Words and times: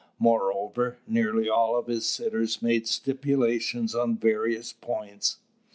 Moreover, 0.17 0.97
nearly 1.05 1.47
all 1.47 1.77
of 1.77 1.85
his 1.85 2.07
sitters 2.07 2.59
made 2.63 2.87
stipulations 2.87 3.93
on 3.93 4.17
various 4.17 4.73
points. 4.73 5.37